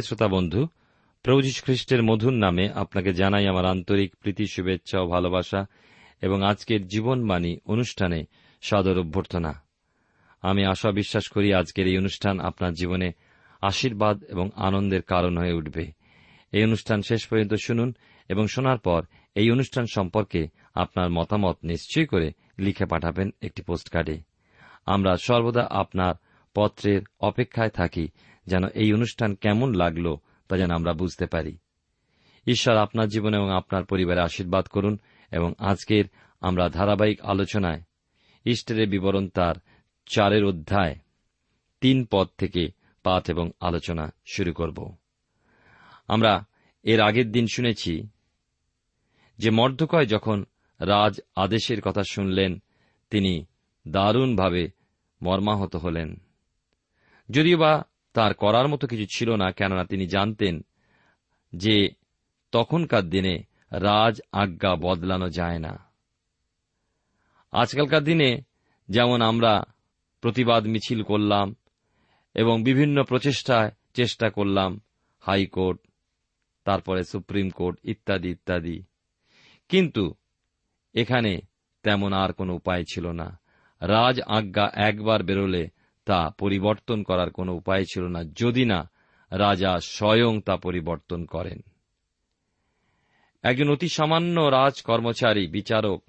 [0.00, 0.66] প্রিয় শ্রোতা বন্ধু,
[1.22, 5.66] প্রভু যীশু খ্রিস্টের মধুর নামে আপনাকে জানাই আমার আন্তরিক প্রীতি, শুভেচ্ছা ও ভালোবাসা
[6.22, 8.24] এবং আজকের জীবনবাণী অনুষ্ঠানে
[8.60, 9.62] সদর অভ্যর্থনা।
[10.42, 13.12] আমি আশা বিশ্বাস করি আজকের এই অনুষ্ঠান আপনার জীবনে
[13.60, 15.92] আশীর্বাদ এবং আনন্দের কারণ হয়ে উঠবে।
[16.52, 17.94] এই অনুষ্ঠান শেষ পর্যন্ত শুনুন
[18.28, 19.02] এবং শোনার পর
[19.34, 24.18] এই অনুষ্ঠান সম্পর্কে আপনার মতামত নিশ্চয় করে লিখে পাঠাবেন একটি পোস্টকার্ডে।
[24.86, 26.14] আমরা সর্বদা আপনার
[26.54, 28.08] পত্রের অপেক্ষায় থাকি
[28.46, 30.16] যেন এই অনুষ্ঠান কেমন লাগল
[30.48, 31.58] তা যেন আমরা বুঝতে পারি।
[32.46, 34.98] ঈশ্বর আপনার জীবন এবং আপনার পরিবারে আশীর্বাদ করুন
[35.32, 36.04] এবং আজকের
[36.40, 37.82] আমরা ধারাবাহিক আলোচনায়
[38.44, 39.54] ইস্টারের বিবরণ তার
[40.06, 40.96] চারের অধ্যায়
[41.80, 42.68] তিন পদ থেকে
[43.02, 44.96] পাঠ এবং আলোচনা শুরু করব।
[46.08, 46.44] আমরা
[46.82, 48.08] এর আগের দিন শুনেছি
[49.38, 50.44] যে মর্দকয় যখন
[50.80, 52.62] রাজ আদেশের কথা শুনলেন,
[53.10, 53.46] তিনি
[53.88, 54.70] দারুণভাবে
[55.22, 56.16] মর্মাহত হলেন।
[57.30, 60.64] যদিও বা তার করার মতো কিছু ছিল না, কেননা তিনি জানতেন
[61.54, 61.88] যে
[62.52, 63.38] তখনকার দিনে
[63.72, 65.78] রাজ আজ্ঞা বদলানো যায় না।
[67.52, 68.42] আজকালকার দিনে
[68.88, 69.62] যেমন আমরা
[70.20, 71.56] প্রতিবাদ মিছিল করলাম
[72.34, 74.80] এবং বিভিন্ন প্রচেষ্টায় চেষ্টা করলাম,
[75.20, 75.80] হাইকোর্ট,
[76.64, 78.82] তারপরে সুপ্রিম কোর্ট ইত্যাদি ইত্যাদি।
[79.68, 80.14] কিন্তু
[80.94, 81.40] এখানে
[81.82, 83.40] তেমন আর কোনো উপায় ছিল না।
[83.80, 85.68] রাজ আজ্ঞা একবার বেরোলে
[86.04, 88.90] তা পরিবর্তন করার কোনো উপায় ছিল না, যদি না
[89.30, 91.60] রাজা স্বয়ং তা পরিবর্তন করেন।
[93.42, 96.04] একজন অতি সামান্য রাজ কর্মচারী বিচারক,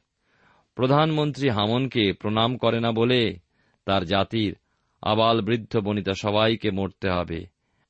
[0.75, 3.39] প্রধানমন্ত্রী হামনকে প্রণাম করে না বলে
[3.86, 4.56] তার জাতির
[5.01, 7.45] আবাল বৃদ্ধ বনিতা সবাইকে মরতে হবে,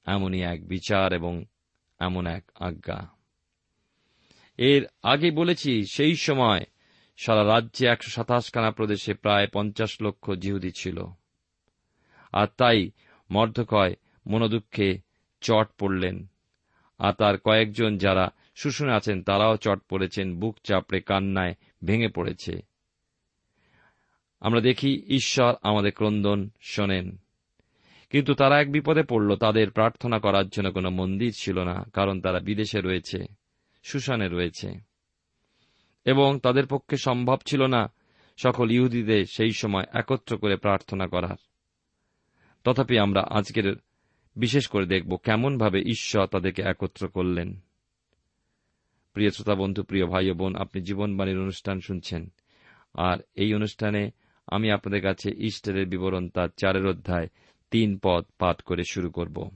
[0.06, 1.46] এমনই এক বিচার এবং
[2.00, 3.08] এমন এক আজ্ঞা।
[4.58, 6.62] এর আগে বলেছি, সেই সময়
[7.18, 11.04] সারা রাজ্যে একশো সাতাশখানা প্রদেশে প্রায় পঞ্চাশ লক্ষ জিহুদি ছিল।
[12.32, 12.92] আর তাই
[13.32, 13.96] মর্ধকয়
[14.28, 15.00] মনোদুঃখে
[15.42, 16.28] চট পড়লেন।
[17.00, 22.62] আর তার কয়েকজন যারা শুশুনে আছেন, তারাও চট পড়েছেন, বুক চাপড়ে কান্নায় ভেঙে পড়েছে।
[24.40, 27.18] আমরা দেখি ঈশ্বর আমাদের ক্রন্দন শোনেন।
[28.10, 32.40] কিন্তু তারা এক বিপদে পড়ল, তাদের প্রার্থনা করার জন্য কোনো মন্দির ছিল না, কারণ তারা
[32.40, 33.26] বিদেশে রয়েছে
[33.84, 34.74] সুশানে রয়েছে।
[36.06, 37.94] এবং তাদের পক্ষে সম্ভব ছিল না
[38.38, 41.36] সকল ইহুদিদের সেই সময় একত্র করে প্রার্থনা করার।
[42.64, 43.76] তথাপি আমরা আজকের
[44.36, 47.60] বিশেষ করে দেখব কেমনভাবে ঈশ্বর তাদেরকে একত্র করলেন।
[49.14, 52.32] প্রিয় শ্রোতা বন্ধু, প্রিয় ভাই বোন, আপনি জীবনবাণীর অনুষ্ঠান শুনছেন।
[52.94, 54.12] আর এই অনুষ্ঠানে
[54.48, 57.28] আমি আপনাদের কাছে ইস্টারের বিবরণ তার চারের অধ্যায়
[57.72, 59.50] তিন পদ পাঠ করে শুরু করব।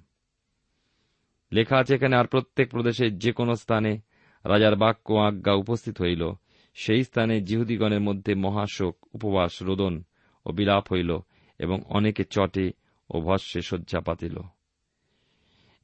[1.51, 3.99] লেখা আছে এখানে, আর প্রত্যেক প্রদেশের যে কোনো স্থানে
[4.45, 6.31] রাজার বাক্য আজ্ঞা উপস্থিত হইল।
[6.73, 10.03] সেই স্থানে জিহুদিগণের মধ্যে মহাশোক, উপবাস, রোদন
[10.45, 11.19] ও বিলাপ হইল
[11.59, 12.71] এবং অনেকে চটে
[13.09, 14.39] ও ভস্যে শয্যা পাতিল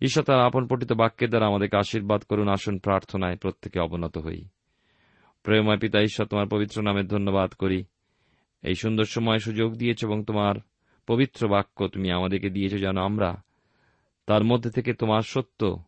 [0.02, 4.46] ঈশ্বর তার আপন পঠিত বাক্যের দ্বারা আমাদেরকে আশীর্বাদ করুন, আসুন প্রার্থনায় প্রত্যেকে অবনত হই।
[5.44, 7.84] প্রেমময় পিতা, ঈশ্বর তোমার পবিত্র নামে ধন্যবাদ করি।
[8.64, 10.56] এই সুন্দর সময় সুযোগ দিয়েছ এবং তোমার
[11.08, 13.44] পবিত্র বাক্য তুমি আমাদেরকে দিয়েছ যেন আমরা
[14.26, 15.84] তার মধ্যে থেকে তোমার সত্য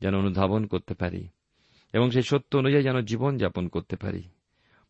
[0.00, 1.28] যেন অনুধাবন করতে পারি
[1.92, 4.22] এবং সেই সত্য অনুযায়ী যেন জীবন যাপন করতে পারি।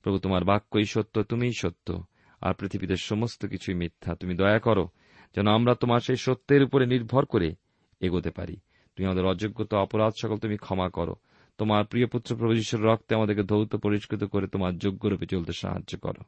[0.03, 2.05] প্রভু, তোমার বাক্যই সত্য, তুমিই সত্য,
[2.41, 4.89] আর পৃথিবীতে সমস্ত কিছুই মিথ্যা। তুমি দয়া করো
[5.37, 7.55] যেন আমরা তোমার সেই সত্যের উপরে নির্ভর করে
[8.01, 8.57] এগোতে পারি।
[8.97, 11.15] তুমি আমাদের অযোগ্যতা, অপরাধ সকল তুমি ক্ষমা করো।
[11.59, 16.23] তোমার প্রিয় পুত্র প্রভু রক্তে আমাদেরকে ধৌত, পরিষ্কৃত করে তোমার যোগ্যরূপে চলতে সাহায্য করো।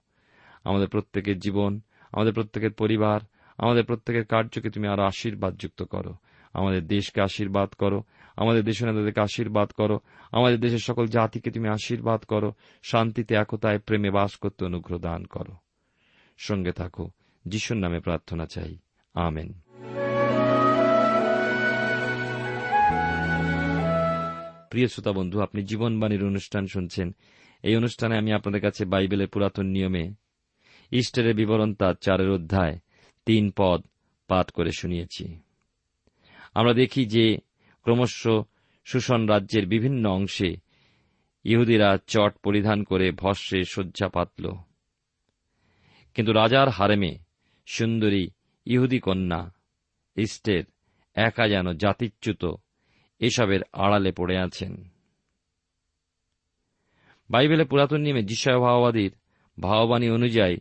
[0.64, 1.80] আমাদের প্রত্যেকের জীবন,
[2.12, 3.20] আমাদের প্রত্যেকের পরিবার,
[3.58, 6.14] আমাদের প্রত্যেকের কার্যকে তুমি আরও আশীর্বাদ যুক্ত করো।
[6.52, 8.02] আমাদের দেশকে আশীর্বাদ করো,
[8.36, 10.00] আমাদের দেশ নেতাদেরকে আশীর্বাদ করো,
[10.32, 12.52] আমাদের দেশের সকল জাতিকে তুমি আশীর্বাদ করো,
[12.82, 15.54] শান্তিতে, একতায়, প্রেমে বাস করতে অনুগ্রহ দান করো।
[16.38, 17.10] সঙ্গে থাকো,
[17.44, 18.76] যিশুর নামে প্রার্থনা চাই।
[19.14, 19.52] আমেন
[24.70, 27.14] প্রিয় শ্রোতা বন্ধু, আপনি জীবনবাণীর অনুষ্ঠান শুনছেন।
[27.62, 30.12] এই অনুষ্ঠানে আমি আপনাদের কাছে বাইবেলের পুরাতন নিয়মে
[30.90, 32.78] ইস্টারের বিবরণ তার চারের অধ্যায়
[33.26, 33.84] তিন পদ
[34.28, 35.38] পাঠ করে শুনিয়েছি।
[36.54, 37.38] আমরা দেখি যে
[37.82, 38.28] ক্রমশ
[38.84, 40.56] সুশন রাজ্যের বিভিন্ন অংশে
[41.44, 44.52] ইহুদিরা চট পরিধান করে ভস্যে শয্যা পাতল।
[46.14, 47.18] কিন্তু রাজার হারেমে
[47.66, 48.28] সুন্দরী
[48.66, 49.50] ইহুদি কন্যা
[50.16, 50.64] ইস্টের
[51.14, 52.42] একা যেন জাতিচ্যুত,
[53.20, 54.72] এসবের আড়ালে পড়ে আছেন।
[57.30, 59.12] বাইবেলে পুরাতন নিয়মে যিশায় ভাওবাদীর
[59.60, 60.56] ভাওবাণী অনুযায়ী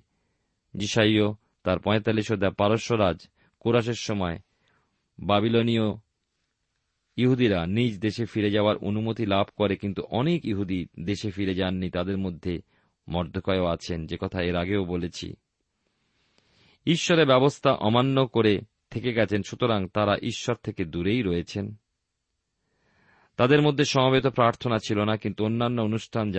[0.74, 3.28] যিশাইও তার পঁয়তাল্লিশ অধ্যায় পারস্যরাজ
[3.60, 4.38] কোরাসের সময়
[5.20, 5.88] বাবিলনীয়
[7.18, 12.18] ইহুদিরা নিজ দেশে ফিরে যাওয়ার অনুমতি লাভ করে, কিন্তু অনেক ইহুদি দেশে ফিরে যাননি। তাদের
[12.18, 12.62] মধ্যে
[13.08, 15.36] মর্দকয়ও আছেন, যে কথা এর আগেও বলেছি।
[16.86, 21.76] ঈশ্বরের ব্যবস্থা অমান্য করে থেকে গেছেন, সুতরাং তারা ঈশ্বর থেকে দূরেই রয়েছেন।
[23.38, 26.32] তাদের মধ্যে সমবেত প্রার্থনা ছিল না, কিন্তু অন্যান্য অনুষ্ঠান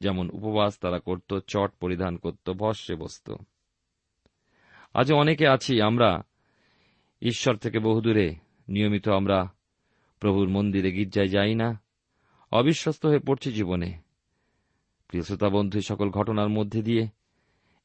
[0.00, 3.34] যেমন উপবাস তারা করত, চট পরিধান করত ভস্যে বসত।
[4.94, 6.22] আজ অনেকে আছি, আমরা
[7.22, 8.36] ঈশ্বর থেকে বহুদূরে,
[8.68, 9.52] নিয়মিত আমরা
[10.20, 11.80] প্রভুর মন্দিরে, গির্জায় যাই না।
[12.52, 13.98] অবিশ্বস্ত হয়ে পড়ছি জীবনে।
[15.08, 17.08] প্রিয় শ্রোতা বন্ধু সকল ঘটনার মধ্যে দিয়ে,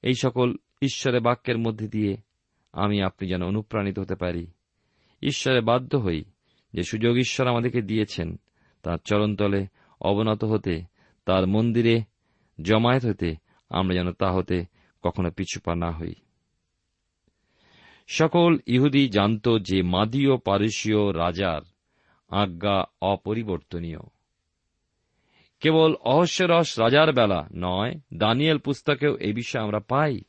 [0.01, 2.18] এই সকল ঈশ্বরের বাক্যের মধ্যে দিয়ে
[2.74, 4.47] আমি আপনি যেন অনুপ্রাণিত হতে পারি।
[5.21, 6.24] ঈশ্বরে বাধ্য হই
[6.74, 8.39] যে সুযোগ ঈশ্বর আমাদেরকে দিয়েছেন,
[8.83, 9.68] তার চরণতলে
[10.01, 10.81] অবনত হতে,
[11.25, 12.01] তার মন্দিরে
[12.62, 13.35] জমায়েত হতে
[13.69, 14.65] আমরা যেন তা হতে
[15.03, 16.13] কখনো পিছুপা না হই।
[18.07, 21.62] সকল ইহুদি জানত যে মাদীয় পারসীয় রাজার
[22.29, 24.00] আজ্ঞা অপরিবর্তনীয়।
[25.60, 30.22] কেবল অহস্যরস রাজার বেলা নয়, দানিয়েল পুস্তকেও এই বিষয়ে আমরা পাই।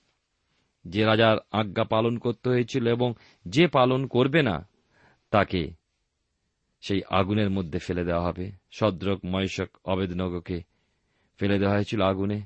[0.84, 3.14] যে রাজার আজ্ঞা পালন করতে হয়েছিল এবং
[3.48, 4.68] যে পালন করবে না,
[5.30, 5.72] তাকে
[6.80, 10.62] সেই আগুনের মধ্যে ফেলে দেওয়া হবে। সদ্রক ময়সক অবেদনগকে
[11.38, 12.40] ফেলে দেওয়া হয়েছিল আগুনে,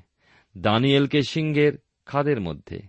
[0.57, 1.73] দানিয়েলকে সিংহের
[2.05, 2.81] খাদের মধ্যে,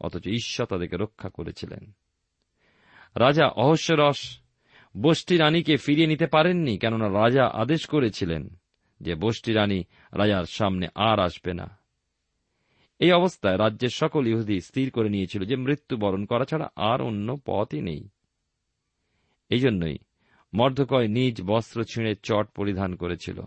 [0.00, 1.92] অথচ ঈশ্বর তাদেরকে রক্ষা করেছিলেন।
[3.16, 4.40] রাজা অহস্যরস,
[5.00, 8.58] বষ্টি রানীকে ফিরিয়ে নিতে পারেননি, কেননা রাজা আদেশ করেছিলেন
[9.00, 11.79] যে বষ্টি রানী রাজার সামনে আর আসবে না।
[13.00, 17.80] এই অবস্থায় রাজ্যের সকল ইহুদি স্থির করে নিয়েছিল যে মৃত্যুবরণ করা ছাড়া আর অন্য পথই
[17.80, 18.08] নেই।
[19.48, 19.98] এই জন্যই
[20.54, 23.40] মর্ধকয় নিজ বস্ত্র ছিঁড়ে চট পরিধান করেছিল।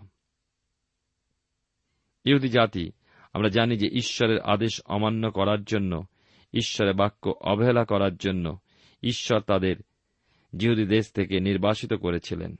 [2.24, 2.90] ইহুদি জাতি,
[3.32, 6.06] আমরা জানি যে ঈশ্বরের আদেশ অমান্য করার জন্য,
[6.54, 8.58] ঈশ্বরের বাক্য অবহেলা করার জন্য
[9.02, 9.76] ঈশ্বর তাদের
[10.56, 12.56] জিহুদি দেশ থেকে নির্বাসিত করেছিলেন।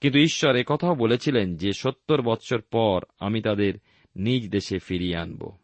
[0.00, 3.74] কিন্তু ঈশ্বর কথাও বলেছিলেন যে সত্তর বৎসর পর আমি তাদের
[4.16, 5.58] নিজ দেশে ফিরিয়ে আনব।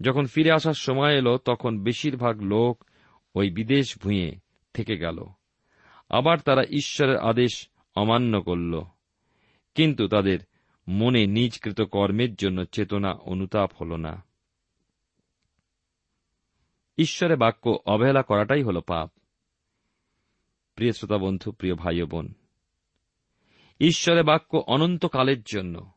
[0.00, 2.84] যখন ফিরে আসার সময় এলো, তখন বেশিরভাগ লোক
[3.34, 4.36] ওই বিদেশ ভুঁয়ে
[4.72, 5.24] থেকে গেল।
[6.08, 8.82] আবার তারা ঈশ্বরের আদেশ অমান্য করল।
[9.74, 10.38] কিন্তু তাদের
[10.88, 14.24] মনে নিজকৃত কর্মের জন্য চেতনা অনুতাপ হল না।
[16.98, 19.10] ঈশ্বরের বাক্য অবহেলা করাটাই হল পাপ।
[20.74, 22.34] প্রিয় শ্রোতা বন্ধু, প্রিয় ভাই বোন
[23.80, 25.90] ঈশ্বরের বাক্য অনন্তকালের জন্য।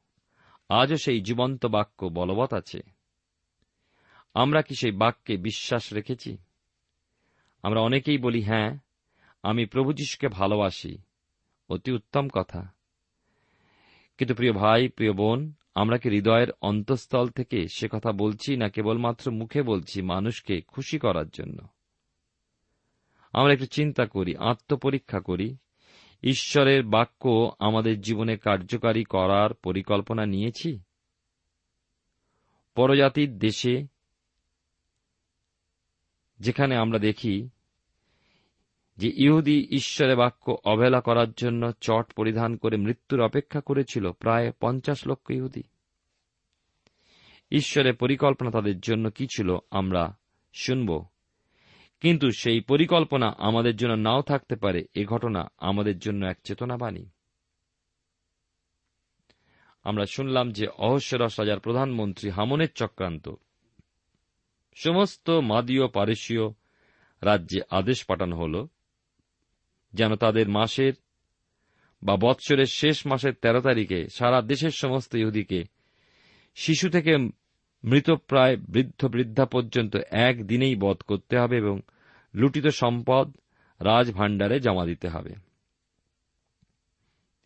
[0.70, 3.01] আজও সেই জীবন্ত বাক্য বলবৎ আছে।
[4.34, 6.38] আমরা কি সেই বাক্যে বিশ্বাস রেখেছি?
[7.64, 8.78] আমরা অনেকেই বলি হ্যাঁ
[9.44, 10.98] আমি প্রভু যীশুকে ভালোবাসি।
[11.70, 12.74] অতি উত্তম কথা।
[14.18, 19.32] কিন্তু প্রিয় ভাই, প্রিয় বোন, আমরা কি হৃদয়ের অন্তঃস্থল থেকে সে কথা বলছি না কেবলমাত্র
[19.32, 21.68] মুখে বলছি মানুষকে খুশি করার জন্য?
[23.34, 25.58] আমরা একটু চিন্তা করি, আত্মপরীক্ষা করি।
[26.24, 30.80] ঈশ্বরের বাক্য আমাদের জীবনে কার্যকারী করার পরিকল্পনা নিয়েছি?
[32.76, 33.88] পরজাতির দেশে
[36.42, 37.50] যেখানে আমরা দেখি
[38.98, 45.08] যে ইহুদি ঈশ্বরের বাক্য অবহেলা করার জন্য চট পরিধান করে মৃত্যুর অপেক্ষা করেছিল প্রায় পঞ্চাশ
[45.08, 45.64] লক্ষ ইহুদি।
[47.52, 50.18] ঈশ্বরের পরিকল্পনা তাদের জন্য কি ছিল আমরা
[50.54, 51.06] শুনব।
[52.00, 57.10] কিন্তু সেই পরিকল্পনা আমাদের জন্য নাও থাকতে পারে, এ ঘটনা আমাদের জন্য এক চেতনা বাণী
[59.84, 63.30] আমরা শুনলাম যে অহস্যরস রাজার প্রধানমন্ত্রী হামনের চক্রান্ত।
[64.76, 66.48] সমস্ত মাদীয় পারসীয়
[67.22, 68.68] রাজ্যে আদেশ পাঠানো হল,
[69.94, 70.94] যেন তাদের মাসের
[72.04, 75.64] বা বৎসরের শেষ মাসের তেরো তারিখে সারা দেশের সমস্ত ইহুদিকে
[76.56, 77.18] শিশু থেকে
[77.84, 81.80] মৃতপ্রায় বৃদ্ধ বৃদ্ধা পর্যন্ত এক দিনেই বধ করতে হবে এবং
[82.34, 83.36] লুটিত সম্পদ
[83.80, 85.36] রাজভাণ্ডারে জমা দিতে হবে।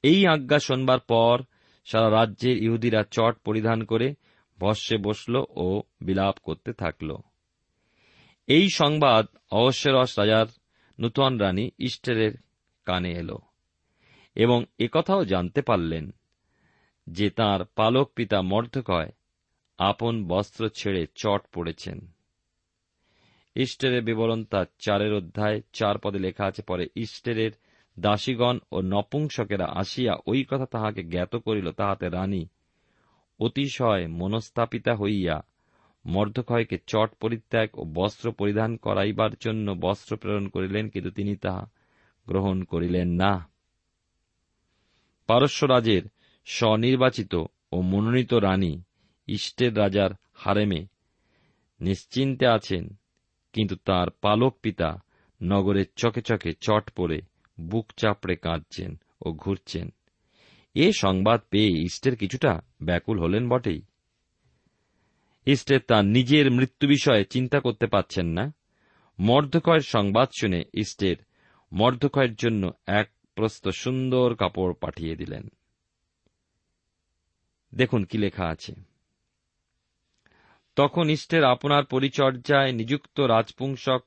[0.04, 1.42] এই আজ্ঞা শোনবার পর
[1.86, 4.16] সারা রাজ্যের ইহুদিরা চট পরিধান করে
[4.60, 7.16] ভস্যে বসল ও বিলাপ করতে থাকল।
[8.48, 10.46] এই সংবাদ অবশ্যরস রাজার
[11.00, 12.32] নূতন রানী ইস্টারের
[12.86, 13.36] কানে এল
[14.36, 16.12] এবং একথাও জানতে পারলেন
[17.08, 19.12] যে তার পালক পিতা মর্ধকয়
[19.78, 22.12] আপন বস্ত্র ছেড়ে চট পড়েছেন।
[23.56, 27.52] ইস্টেরের বিবরণ তার চারের অধ্যায় চার পদে লেখা আছে, পরে ইস্টেরের
[28.00, 32.48] দাসীগণ ও নপুংসকেরা আসিয়া ওই কথা তাহাকে জ্ঞাত করিল, তাহাতে রানী
[33.40, 35.36] অতিশয় মনস্থাপিতা হইয়া
[36.06, 41.64] মর্ধক্ষয়কে চট পরিত্যাগ ও বস্ত্র পরিধান করাইবার জন্য বস্ত্র প্রেরণ করিলেন, কিন্তু তিনি তাহা
[42.28, 43.34] গ্রহণ করিলেন না।
[45.30, 46.04] পারস্য রাজের
[46.48, 47.34] স্বনির্বাচিত
[47.72, 48.74] ও মনোনীত রানী
[49.28, 50.82] ইষ্টের রাজার হারেমে
[51.82, 52.84] নিশ্চিন্তে আছেন,
[53.54, 54.90] কিন্তু তার পালক পিতা
[55.42, 57.20] নগরের চকে চকে চট পড়ে
[57.58, 59.88] বুক চাপড়ে কাঁদছেন ও ঘুরছেন।
[60.76, 63.82] এ সংবাদ পেয়ে ইস্টের কিছুটা ব্যাকুল হলেন বটেই।
[65.46, 68.54] ইস্টের তার নিজের মৃত্যু বিষয়ে চিন্তা করতে পাচ্ছেন না।
[69.20, 71.16] মর্ধকয়ের সংবাদ শুনে ইস্টের
[71.74, 75.48] মর্ধকয়ের জন্য এক প্রস্ত সুন্দর কাপড় পাঠিয়ে দিলেন।
[77.76, 78.74] দেখুন কি লেখা আছে।
[80.76, 84.02] তখন ইষ্টের আপনার পরিচর্যায় নিযুক্ত রাজপুংসক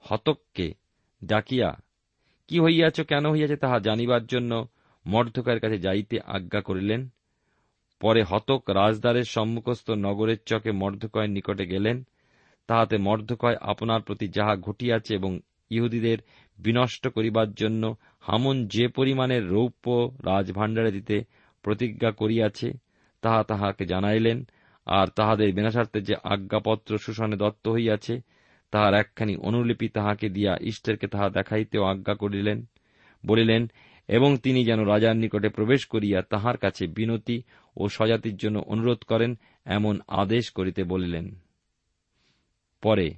[0.00, 0.74] হতককে
[1.24, 1.70] ডাকিয়া,
[2.48, 4.68] কি হইয়াছ, কেন হইয়াছে তাহা জানিবার জন্য
[5.06, 7.08] মর্ধকের কাছে যাইতে আজ্ঞা করিলেন।
[8.00, 12.06] পরে হতক রাজদ্বারের সম্মুখস্থ নগরের চকে মর্ধকয়ের নিকটে গেলেন।
[12.66, 16.18] তাহাতে মর্ধকয় আপনার প্রতি যাহা ঘটিয়াছে এবং ইহুদিদের
[16.58, 21.24] বিনষ্ট করিবার জন্য হামন যে পরিমাণের রৌপ্য রাজভাণ্ডারে দিতে
[21.62, 22.72] প্রতিজ্ঞা করিয়াছে,
[23.22, 24.48] তাহা তাহাকে জানাইলেন।
[24.86, 28.20] আর তাহাদের বিনাশার্থে যে আজ্ঞাপত্র শোষণে দত্ত হইয়াছে,
[28.70, 32.66] তাহার একখানি অনুলিপি তাহাকে দিয়া ইষ্টেরকে তাহা দেখাইতেও আজ্ঞা করিলেন।
[33.26, 33.70] বলিলেন
[34.08, 37.42] এবং তিনি যেন রাজার নিকটে প্রবেশ করিয়া তাহার কাছে বিনতি
[37.76, 41.38] ও স্বজাতির জন্য অনুরোধ করেন, এমন আদেশ করিতে বলিলেন।
[42.82, 43.14] পরে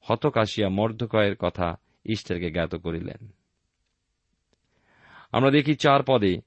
[0.00, 3.28] হতকাশিয়া মর্ধকয়ের কথা ইষ্টেরকে জ্ঞাত করিলেন।
[5.32, 6.40] আমরা দেখি চার পদে,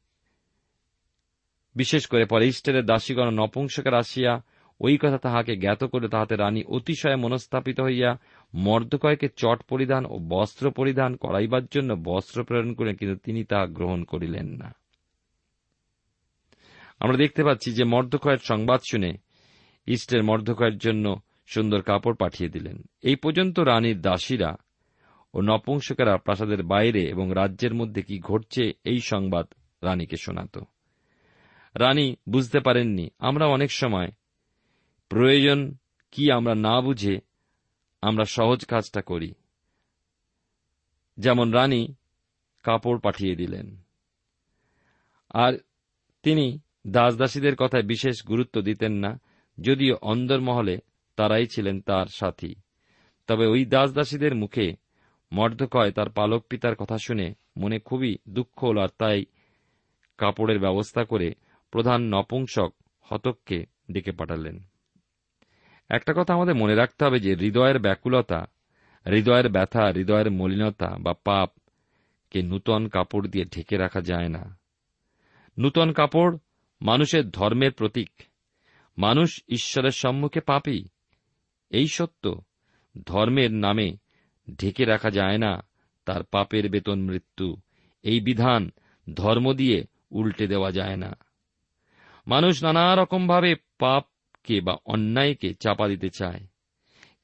[1.75, 4.41] বিশেষ করে পরে ইষ্টের দাসীগণ নপুংসকের আসিয়া
[4.79, 8.19] ওই কথা তাহাকে জ্ঞাত করে তাহাতে রানী অতিশয় মনস্থাপিত হইয়া
[8.53, 14.03] মর্দকয়কে চট পরিধান ও বস্ত্র পরিধান করাইবার জন্য বস্ত্র প্রেরণ করিলেন, কিন্তু তিনি তা গ্রহণ
[14.03, 14.75] করিলেন না।
[16.99, 19.17] আমরা দেখতে পাচ্ছি যে মর্দকয়ের সংবাদ শুনে
[19.87, 24.57] ইস্টের মর্দকয়ের জন্য সুন্দর কাপড় পাঠিয়ে দিলেন। এই পর্যন্ত রানীর দাসীরা
[25.33, 29.45] ও নপুংসকেরা প্রাসাদের বাইরে এবং রাজ্যের মধ্যে কি ঘটছে এই সংবাদ
[29.81, 30.59] রানীকে শোনাত।
[31.75, 34.07] রানী বুঝতে পারেননি, আমরা অনেক সময়
[35.09, 35.75] প্রয়োজন
[36.11, 37.19] কি আমরা না বুঝে
[38.01, 39.33] আমরা সহজ কাজটা করি।
[41.17, 41.93] যেমন রানী
[42.63, 43.77] কাপড় পাঠিয়ে দিলেন।
[45.29, 45.53] আর
[46.23, 49.19] তিনি দাসদাসীদের কথায় বিশেষ গুরুত্ব দিতেন না,
[49.61, 50.79] যদিও অন্দরমহলে
[51.15, 52.55] তারাই ছিলেন তার সাথী।
[53.27, 54.75] তবে ওই দাসদাসীদের মুখে
[55.31, 59.25] মর্ধকয় তার পালক পিতার কথা শুনে মনে খুবই দুঃখ হল, আর তাই
[60.17, 61.33] কাপড়ের ব্যবস্থা করে
[61.71, 64.70] প্রধান নপুংসক হতককে ডেকে পাঠালেন।
[65.91, 68.45] একটা কথা আমাদের মনে রাখতে হবে যে হৃদয়ের ব্যাকুলতা,
[69.07, 71.51] হৃদয়ের ব্যথা, হৃদয়ের মলিনতা বা পাপ
[72.31, 74.59] কে নূতন কাপড় দিয়ে ঢেকে রাখা যায় না।
[75.57, 76.37] নূতন কাপড়
[76.81, 78.09] মানুষের ধর্মের প্রতীক।
[78.97, 80.85] মানুষ ঈশ্বরের সম্মুখে পাপী।
[81.69, 82.41] এই সত্য,
[83.05, 83.97] ধর্মের নামে
[84.59, 85.67] ঢেকে রাখা যায় না
[86.05, 87.57] তার পাপের বেতন মৃত্যু।
[88.03, 88.71] এই বিধান
[89.13, 91.17] ধর্ম দিয়ে উল্টে দেওয়া যায় না।
[92.27, 93.55] মানুষ নানা রকমভাবে
[94.41, 96.47] পাপকে বা অন্যায়কে চাপা দিতে চায়।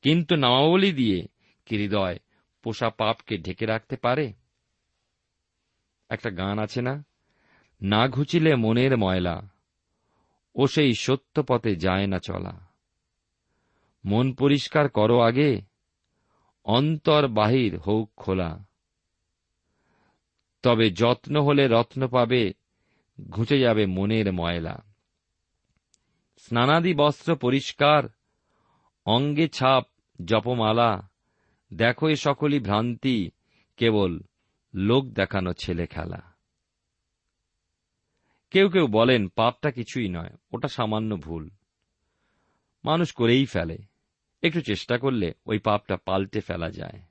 [0.01, 1.27] কিন্তু নামাবলী দিয়ে
[1.65, 2.19] কি হৃদয়
[2.63, 4.33] পোষা পাপকে ঢেকে রাখতে পারে?
[6.09, 7.05] একটা গান আছে না?
[7.81, 9.49] না ঘুচিলে মনের ময়লা,
[10.55, 12.67] ও সেই সত্য পথে যায় না চলা।
[14.05, 15.61] মন পরিষ্কার করো আগে,
[16.65, 18.65] অন্তর বাহির হোক খোলা।
[20.61, 22.53] তবে যত্ন হলে রত্ন পাবে,
[23.29, 24.86] ঘুচে যাবে মনের ময়লা।
[26.47, 28.03] স্নানাদি বস্ত্র পরিষ্কার,
[29.05, 29.85] অঙ্গে ছাপ,
[30.25, 31.09] জপমালা,
[31.73, 33.31] দেখো এ সকলই ভ্রান্তি,
[33.77, 34.19] কেবল
[34.73, 36.21] লোক দেখানো ছেলে খেলা।
[38.51, 41.49] কেউ কেউ বলেন, পাপটা কিছুই নয়, ওটা সামান্য ভুল।
[42.85, 43.77] মানুষ করেই ফেলে,
[44.43, 47.01] একটু চেষ্টা করলে ওই পাপটা পাল্টে ফেলা যায়।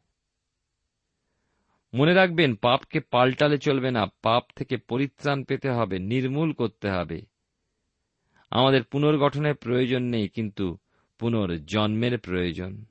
[1.95, 7.36] মনে রাখবেন, পাপকে পাল্টালে চলবে না, পাপ থেকে পরিত্রাণ পেতে হবে, নির্মূল করতে হবে।
[8.50, 10.76] আমাদের পুনর্গঠনের প্রয়োজন নেই, কিন্তু
[11.18, 12.84] পুনর্জন্মের প্রয়োজন।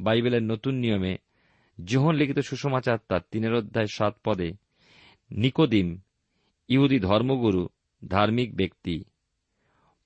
[0.00, 1.16] বাইবেলের নতুন নিয়মে
[1.84, 4.52] যোহন লিখিত সুষমাচার তার তিনের অধ্যায় সাত পদে,
[5.30, 6.00] নিকোদিম,
[6.68, 7.68] ইহুদি ধর্মগুরু,
[8.08, 9.04] ধার্মিক ব্যক্তি,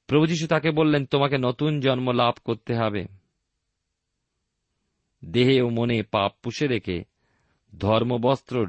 [0.06, 3.06] প্রভু যীশু তাকে বললেন, তোমাকে নতুন জন্ম লাভ করতে হবে।
[5.24, 7.04] দেহে ও মনে পাপ পুষে রেখে
[7.78, 8.66] ধর্মবস্ত্র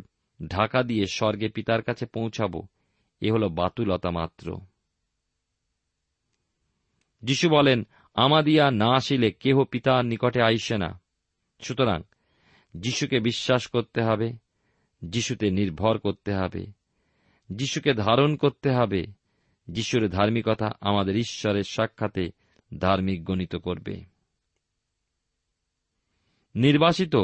[0.48, 2.53] ঢাকা দিয়ে স্বর্গে পিতার কাছে পৌঁছাব।
[3.24, 4.60] এ হল বাতুলতা মাত্র।
[7.24, 11.01] যিশু বলেন, আমাদিয়া না আসিলে কেহ পিতার নিকটে আইসে না।
[11.60, 12.01] সুতরাং,
[12.77, 14.34] যিশুকে বিশ্বাস করতে হবে,
[15.01, 16.66] যিশুতে নির্ভর করতে হবে,
[17.50, 19.05] যিশুকে ধারণ করতে হবে,
[19.68, 22.29] যিশুর ধার্মিকতা আমাদের ঈশ্বরের সাক্ষাতে
[22.77, 24.05] ধার্মিক গণিত করবে।
[26.55, 27.16] নির্বাসিত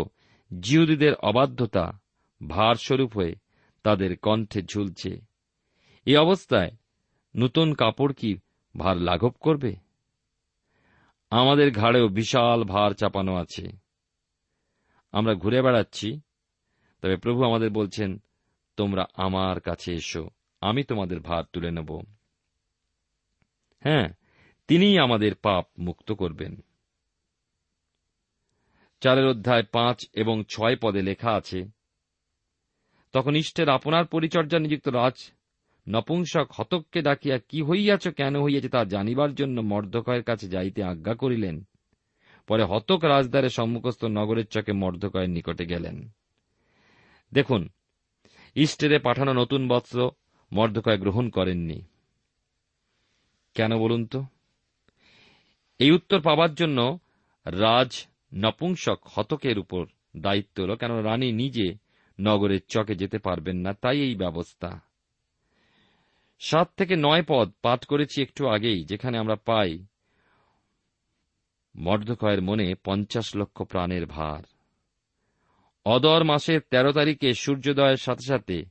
[0.59, 1.99] জিহুদীদের অবাধ্যতা
[2.47, 3.35] ভারস্বরূপ হয়ে
[3.83, 5.28] তাদের কণ্ঠে ঝুলছে।
[6.05, 6.71] এই অবস্থায়
[7.35, 8.39] নূতন কাপড় কি
[8.77, 9.75] ভার লাঘব করবে?
[11.29, 13.71] আমাদের ঘাড়েও বিশাল ভার চাপানো আছে।
[15.11, 16.19] আমরা ঘুরে বেড়াচ্ছি,
[17.01, 18.21] তবে প্রভু আমাদের বলছেন,
[18.77, 20.29] তোমরা আমার কাছে এসো,
[20.61, 22.01] আমি তোমাদের ভার তুলে নেব।
[23.79, 24.09] হ্যাঁ
[24.67, 26.63] তিনিই আমাদের পাপ মুক্ত করবেন।
[29.01, 31.65] চারের অধ্যায় পাঁচ এবং ছয় পদে লেখা আছে,
[33.11, 35.31] তখন ইষ্টের আপনার পরিচর্যা নিযুক্ত রাজ
[35.89, 41.63] নপুংসক হতককে ডাকিয়া কি হইয়াছ কেন হইয়াছে তা জানিবার জন্য মর্ধকয়ের কাছে যাইতে আজ্ঞা করিলেন।
[42.47, 46.09] পরে হতক রাজদ্বারে সম্মুখস্থ নগরের চকে মর্ধকয়ের নিকটে গেলেন।
[47.33, 47.69] দেখুন
[48.55, 50.11] ইস্টেরে পাঠানো নতুন বস্ত্র
[50.53, 51.81] মর্ধকয় গ্রহণ করেননি।
[53.53, 54.25] কেন বলুন তো?
[55.79, 56.99] এই উত্তর পাবার জন্য
[57.45, 59.85] রাজ নপুংসক হতকের উপর
[60.17, 61.73] দায়িত্ব হল কেন রানী নিজে
[62.21, 64.88] নগরের চকে যেতে পারবেন না, তাই এই ব্যবস্থা।
[66.39, 69.85] সাত থেকে নয় পদ পাঠ করেছি একটু আগেই, যেখানে আমরা পাই
[71.75, 74.43] মর্ধকয়ের মনে পঞ্চাশ লক্ষ প্রাণের ভার।
[75.85, 78.65] অদর মাসের তেরো তারিখে সূর্যোদয়ের সাথে সাথে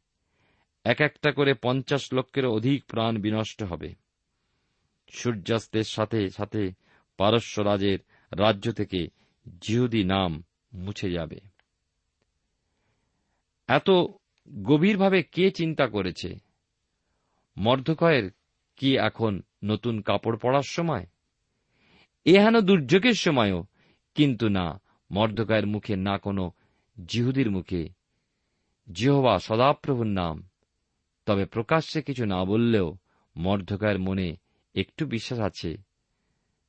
[0.84, 3.94] এক একটা করে পঞ্চাশ লক্ষের অধিক প্রাণ বিনষ্ট হবে।
[5.08, 6.72] সূর্যাস্তের সাথে সাথে
[7.16, 7.98] পারস্য রাজের
[8.32, 9.08] রাজ্য থেকে
[9.60, 11.40] জিহুদি নাম মুছে যাবে।
[13.68, 13.90] এত
[14.62, 16.47] গভীরভাবে কে চিন্তা করেছে?
[17.58, 18.30] মর্ধকয়ের
[18.76, 21.06] কি এখন নতুন কাপড় পরার সময়?
[22.24, 23.64] এহেন দুর্যোগের সময়ও,
[24.14, 26.52] কিন্তু না মর্ধকয়ের মুখে, না কোনো
[27.06, 27.88] জিহুদির মুখে।
[28.92, 30.48] জিহবা সদাপ্রভুর নাম।
[31.26, 32.96] তবে প্রকাশ্যে কিছু না বললেও
[33.36, 34.36] মর্ধকয়ের মনে
[34.74, 35.76] একটু বিশ্বাস আছে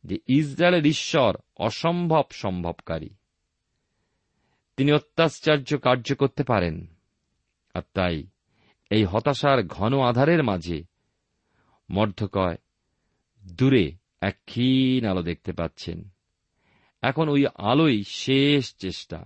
[0.03, 3.09] যে ইসরায়েলের ঈশ্বর অসম্ভব সম্ভবকারী।
[4.77, 6.87] তিনি অত্যাশ্চর্য কার্য করতে পারেন,
[7.73, 8.27] আর তাই
[8.89, 10.83] এই হতাশার ঘন আধারের মাঝে।
[11.89, 12.57] মর্ধকয়
[13.57, 16.09] দূরে এক ক্ষীণ আলো দেখতে পাচ্ছেন।
[17.01, 19.25] এখন ওই আলোই শেষ চেষ্টা।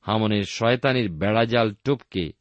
[0.00, 2.32] হামনের শয়তানির বেড়াজাল টোপকে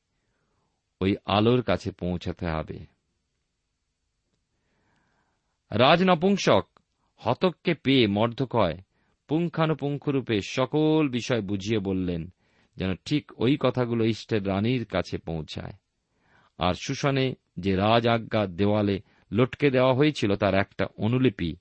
[1.02, 2.86] ওই আলোর কাছে পৌঁছাতে হবে।
[5.72, 6.80] রাজনপুংসক
[7.16, 8.78] হতককে পেয়ে মর্ধকয়
[9.28, 12.34] পুঙ্খানুপুঙ্খরূপে সকল বিষয় বুঝিয়ে বললেন,
[12.78, 15.74] যেন ঠিক ওই কথাগুলো ইষ্টের রানীর কাছে পৌঁছায়।
[16.58, 21.56] আর সুশনে যে রাজ আজ্ঞা দেওয়ালে লটকে দেওয়া হয়েছিল, তার একটা অনুলিপি।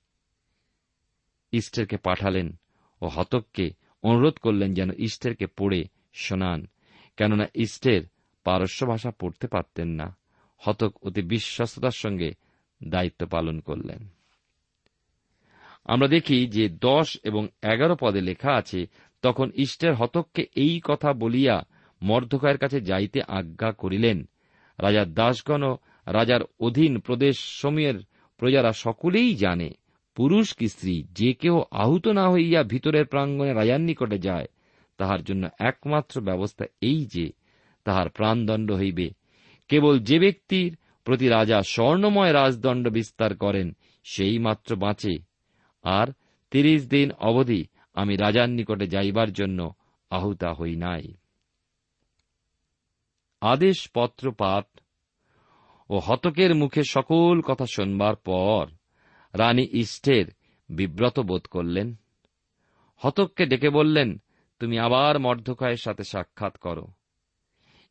[1.52, 2.56] ইস্টেরকে পাঠালেন
[3.00, 3.70] ও হতককে
[4.02, 6.66] অনুরোধ করলেন যেন ইস্টেরকে পড়ে শোনান,
[7.16, 8.02] কেননা ইস্টের
[8.44, 10.16] পারস্য ভাষা পড়তে পারতেন না।
[10.58, 12.32] হতক অতি বিশ্বস্ততার সঙ্গে
[12.88, 14.08] দায়িত্ব পালন করলেন।
[15.84, 18.86] আমরা দেখি যে দশ এবং এগারো পদে লেখা আছে,
[19.22, 21.66] তখন ইষ্টের হতককে এই কথা বলিয়া
[22.02, 24.28] মর্ধকয়ের কাছে যাইতে আজ্ঞা করিলেন
[24.78, 27.94] রাজার দাসগণ রাজার অধীন প্রদেশ সময়ের
[28.38, 29.70] প্রজারা সকলেই জানে,
[30.14, 34.46] পুরুষ কি স্ত্রী, যে কেউ আহত না হইয়া ভিতরের প্রাঙ্গণে রাজার নিকটে যায়,
[34.96, 37.32] তাহার জন্য একমাত্র ব্যবস্থা এই যে,
[37.84, 39.10] তাহার প্রাণদণ্ড হইবে।
[39.68, 45.18] কেবল যে ব্যক্তির প্রতি রাজা স্বর্ণময় রাজদণ্ড বিস্তার করেন, সেই মাত্র বাঁচে।
[45.82, 46.06] আর
[46.50, 49.74] তিরিশ দিন অবধি আমি রাজার নিকটে যাইবার জন্য
[50.10, 51.02] আহুতা হই নাই।
[53.42, 54.64] আদেশ পত্র পাঠ
[55.90, 58.66] ও হতকের মুখে সকল কথা শোনবার পর
[59.34, 60.26] রানী ইষ্টের
[60.68, 61.94] বিব্রত বোধ করলেন।
[62.96, 64.22] হতককে ডেকে বললেন,
[64.58, 66.86] তুমি আবার মর্ধকয়ের সাথে সাক্ষাৎ করো।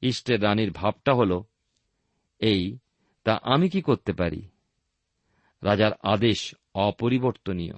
[0.01, 1.41] ইষ্টের রানীর ভাবটা হল,
[2.39, 2.77] এই,
[3.23, 4.47] তা আমি কি করতে পারি?
[5.63, 7.73] রাজার আদেশ অপরিবর্তনীয়।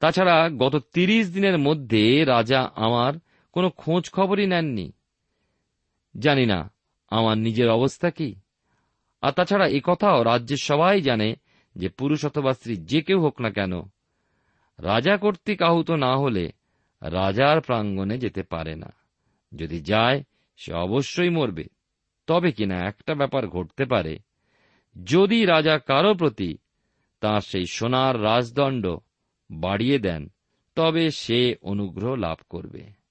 [0.00, 3.12] তাছাড়া গত তিরিশ দিনের মধ্যে রাজা আমার
[3.52, 4.92] কোনো খোঁজ খবরই নেননি।
[6.18, 6.72] জানি না,
[7.10, 8.34] আমার নিজের অবস্থা কি?
[9.20, 11.36] আর তাছাড়া এ কথাও রাজ্যের সবাই জানে
[11.76, 13.72] যে পুরুষ অথবা স্ত্রী যে কেউ হোক না কেন,
[14.78, 16.52] রাজা কর্তৃক আহত না হলে
[17.00, 18.92] রাজার প্রাঙ্গণে যেতে পারে না।
[19.56, 20.22] যদি যায়,
[20.56, 21.64] সে অবশ্যই মরবে।
[22.26, 24.18] তবে কিনা একটা ব্যাপার ঘটতে পারে,
[25.04, 26.58] যদি রাজা কারও প্রতি
[27.20, 28.96] তাঁর সেই সোনার রাজদণ্ড
[29.50, 30.30] বাড়িয়ে দেন,
[30.74, 33.03] তবে সে অনুগ্রহ লাভ করবে।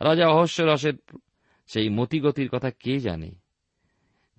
[0.00, 0.92] রাজা অহস্যরসের
[1.66, 3.30] সেই মতিগতির কথা কে জানে?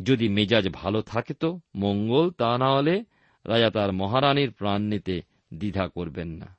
[0.01, 3.05] যদি মেজাজ ভালো থাকে তো মঙ্গল তা না হলে
[3.45, 5.21] রাজা তার মহারানীর প্রাণ নিতে
[5.53, 6.57] দ্বিধা করবেন না।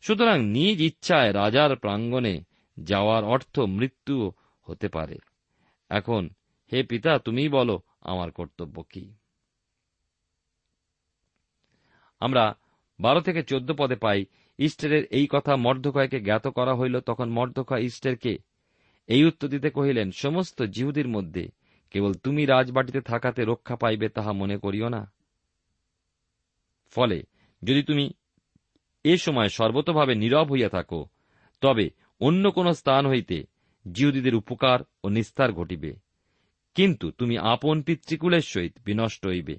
[0.00, 2.44] সুতরাং নিজ ইচ্ছায় রাজার প্রাঙ্গণে
[2.80, 4.32] যাওয়ার অর্থ মৃত্যু
[4.62, 5.18] হতে পারে।
[5.88, 6.28] এখন
[6.72, 9.14] হে পিতা তুমি বলো আমার কর্তব্য কি?
[12.20, 12.54] আমরা
[13.00, 14.24] বারো থেকে চোদ্দ পদে পাই
[14.58, 18.38] ইস্টারের এই কথা মর্ধকয়কে জ্ঞাত করা হইল, তখন মর্ধকয় ইস্টারকে
[19.06, 21.48] এই উত্তর দিতে কহিলেন, সমস্ত জিহুদির মধ্যে
[21.90, 25.12] কেবল তুমি রাজবাটিতে থাকাতে রক্ষা পাইবে তাহা মনে করিও না।
[26.90, 27.22] ফলে
[27.62, 28.12] যদি তুমি
[29.04, 31.06] এ সময় সর্বতভাবে নীরব হইয়া থাকো,
[31.60, 33.44] তবে অন্য কোন স্থান হইতে
[33.92, 35.94] জিহুদীদের উপকার ও নিস্তার ঘটিবে।
[36.74, 39.56] কিন্তু তুমি আপন পিতৃকুলের সহিত বিনষ্ট হইবে।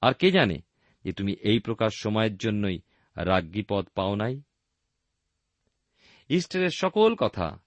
[0.00, 0.58] আর কে জানে
[1.04, 2.78] যে তুমি এই প্রকার সময়ের জন্যই
[3.16, 4.42] রাজ্ঞীপদ পাও নাই?
[6.28, 7.58] ইস্টারের সকল কথা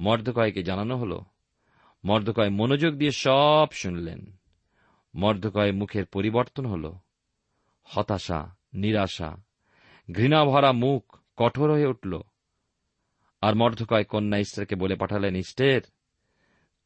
[0.00, 1.20] মর্ধকয়কে জানানো হল।
[2.04, 4.36] মর্ধকয় মনোযোগ দিয়ে সব শুনলেন।
[5.14, 6.92] মর্ধকয় মুখের পরিবর্তন হল।
[7.82, 9.36] হতাশা, নিরাশা,
[10.12, 12.20] ঘৃণাভরা মুখ কঠোর হয়ে উঠল।
[13.40, 15.82] আর মর্ধকয় কন্যা ইস্টারকে বলে পাঠালেন, ইস্টের,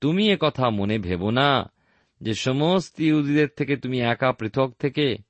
[0.01, 1.73] তুমি কথা মনে ভেব না
[2.21, 5.30] যে সমস্ত ইহুদিদের থেকে তুমি একা পৃথক থেকে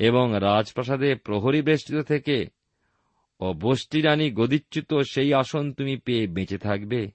[0.00, 2.46] এবং রাজপ্রাসাদে প্রহরী বেষ্টিত থেকে
[3.40, 7.10] ও বষ্টি রানী গদিচ্যুত সেই আসন তুমি পেয়ে বেঁচে থাকবে।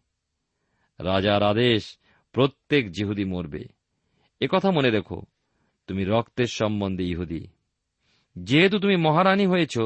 [1.00, 1.98] রাজার আদেশ,
[2.32, 3.66] প্রত্যেক জিহুদি মরবে।
[4.52, 5.22] কথা মনে রেখো,
[5.88, 7.48] তুমি রক্তের সম্বন্ধে ইহুদি।
[8.36, 9.80] যেহেতু তুমি মহারানী হয়েছ,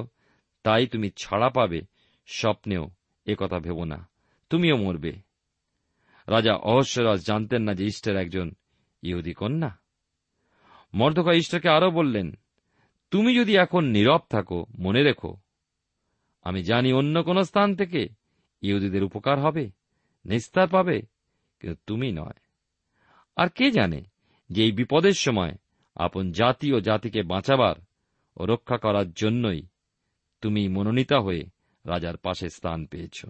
[0.64, 1.82] তাই তুমি ছাড়া পাবে
[2.28, 2.90] স্বপ্নেও
[3.40, 4.10] কথা ভেব না,
[4.50, 5.12] তুমিও মরবে।
[6.28, 8.52] রাজা অহস্যরাজ জানতেন না যে ইষ্টের একজন
[9.04, 9.80] ইহুদি কন্যা।
[10.94, 12.39] মর্দকা ইষ্টকে আরও বললেন
[13.12, 15.38] তুমি যদি এখন নীরব থাকো, মনে রেখো,
[16.44, 18.10] আমি জানি অন্য কোন স্থান থেকে
[18.62, 19.72] ইহুদিদের উপকার হবে,
[20.26, 21.02] নিস্তার পাবে,
[21.60, 22.40] কিন্তু তুমি নয়।
[23.36, 24.04] আর কে জানে
[24.50, 25.52] যে এই বিপদের সময়
[25.96, 27.76] আপন জাতি ও জাতিকে বাঁচাবার
[28.38, 29.62] ও রক্ষা করার জন্যই
[30.42, 31.44] তুমি মনোনীতা হয়ে
[31.86, 33.26] রাজার পাশে স্থান পেয়েছ।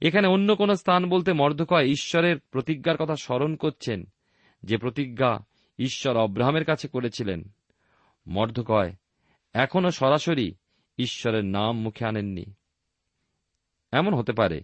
[0.00, 4.12] এখানে অন্য কোন স্থান বলতে মর্ধকয় ঈশ্বরের প্রতিজ্ঞার কথা স্মরণ করছেন
[4.62, 5.46] যে প্রতিজ্ঞা
[5.78, 7.54] ঈশ্বর অব্রাহামের কাছে করেছিলেন।
[8.26, 8.94] মর্ধকয়
[9.52, 10.54] এখনও সরাসরি
[10.98, 12.44] ঈশ্বরের নাম মুখে আনেননি।
[13.92, 14.60] এমন হতে পারে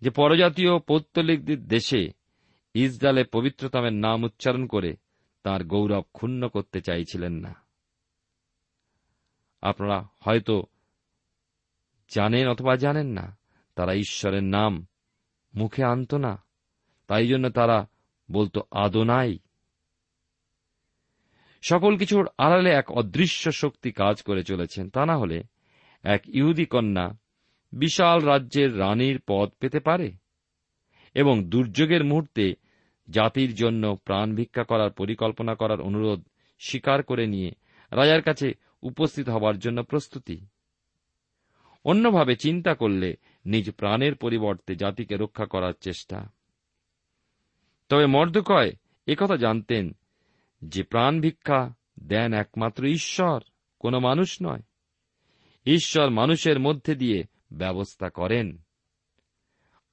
[0.00, 2.12] যে পরজাতীয় পৌত্তলিকদের দেশে
[2.74, 4.96] ইসরায়েলের পবিত্রতমের নাম উচ্চারণ করে
[5.42, 7.54] তার গৌরব ক্ষুণ্ণ করতে চাইছিলেন না।
[9.62, 10.62] আপনারা হয়তো
[12.14, 13.38] জানেন অথবা জানেন না,
[13.74, 14.86] তারা ঈশ্বরের নাম
[15.54, 16.44] মুখে আনত না।
[17.06, 17.86] তাই জন্য তারা
[18.32, 19.38] বলতো আদোনাই।
[21.60, 25.42] সকল কিছুর আড়ালে এক অদৃশ্য শক্তি কাজ করে চলেছেন, তা না হলে
[26.02, 27.16] এক ইহুদি কন্যা
[27.72, 30.12] বিশাল রাজ্যের রানীর পদ পেতে পারে?
[31.14, 32.54] এবং দুর্যোগের মুহূর্তে
[33.10, 36.24] জাতির জন্য প্রাণ ভিক্ষা করার পরিকল্পনা করার অনুরোধ
[36.58, 37.50] স্বীকার করে নিয়ে
[37.90, 40.46] রাজার কাছে উপস্থিত হবার জন্য প্রস্তুতি।
[41.84, 46.28] অন্যভাবে চিন্তা করলে নিজ প্রাণের পরিবর্তে জাতিকে রক্ষা করার চেষ্টা।
[47.88, 48.72] তবে মর্দকয়
[49.06, 49.96] একথা জানতেন
[50.62, 53.40] যে প্রাণ ভিক্ষা দেন একমাত্র ঈশ্বর,
[53.78, 54.62] কোন মানুষ নয়।
[55.66, 58.58] ঈশ্বর মানুষের মধ্যে দিয়ে ব্যবস্থা করেন।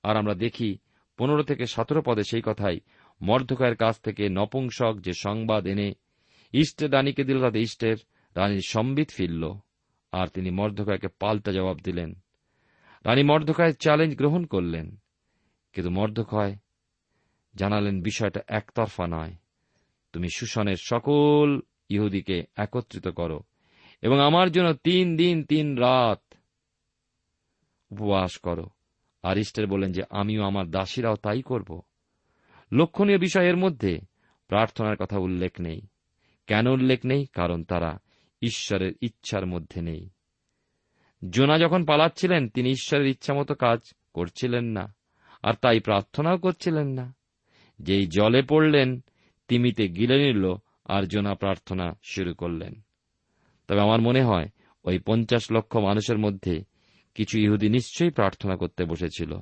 [0.04, 0.78] আর আমরা দেখি,
[1.18, 2.80] পনেরো থেকে সতেরো পদে সেই কথাই
[3.22, 5.94] মর্ধকয়ের কাছ থেকে নপুংসক যে সংবাদ এনে
[6.52, 7.98] ইষ্টের রানীকে দিল, তাতে ইষ্টের
[8.36, 9.54] রানীর সম্বিত ফিরল,
[10.12, 12.14] আর তিনি মর্ধকয়কে পাল্টা জবাব দিলেন,
[13.06, 14.98] রানী মর্ধকয়ের চ্যালেঞ্জ গ্রহণ করলেন।
[15.74, 16.56] কিন্তু মর্ধকয়
[17.56, 19.34] জানালেন, বিষয়টা একতরফা নয়।
[20.18, 23.40] তুমি সুশনের সকল ইহুদিকে একত্রিত করো
[24.02, 26.34] এবং আমার জন্য তিন দিন, তিন রাত
[27.92, 28.70] উপবাস করো।
[29.24, 31.82] আর ইস্টের বলেন যে, আমিও আমার দাসীরাও তাই করব।
[32.72, 34.00] লক্ষণীয় বিষয়ের মধ্যে
[34.48, 35.82] প্রার্থনার কথা উল্লেখ নেই।
[36.48, 37.26] কেন উল্লেখ নেই?
[37.26, 38.00] কারণ তারা
[38.42, 40.10] ঈশ্বরের ইচ্ছার মধ্যে নেই।
[41.30, 43.80] জোনা যখন পালাচ্ছিলেন, তিনি ঈশ্বরের ইচ্ছামতো কাজ
[44.14, 44.96] করছিলেন না,
[45.44, 47.16] আর তাই প্রার্থনাও করছিলেন না।
[47.80, 49.04] যেই জলে পড়লেন
[49.48, 50.56] তিমিতে গিলে নিল
[50.86, 52.82] আর জোনা প্রার্থনা শুরু করলেন।
[53.68, 54.50] তবে আমার মনে হয়,
[54.84, 56.64] ওই পঞ্চাশ লক্ষ মানুষের মধ্যে
[57.16, 59.40] কিছু ইহুদি নিশ্চয়ই প্রার্থনা করতে বসেছিল।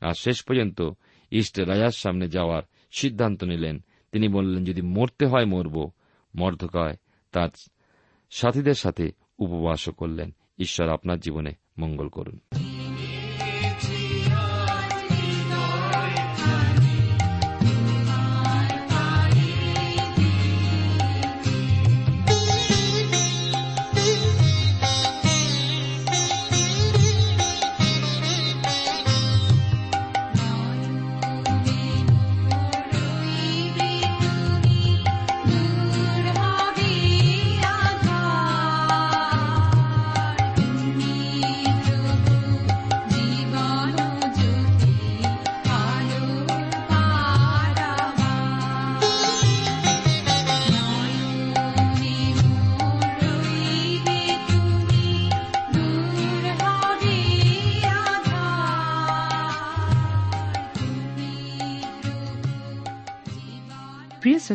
[0.00, 0.90] আর শেষ পর্যন্ত
[1.30, 5.90] ইস্ট রাজার সামনে যাওয়ার সিদ্ধান্ত নিলেন। তিনি বললেন, যদি মরতে হয় মরব।
[6.36, 6.96] মর্ধকয়
[7.32, 7.48] তার
[8.30, 12.38] সাথীদের সাথে উপবাসও করলেন। ঈশ্বর আপনার জীবনে মঙ্গল করুন।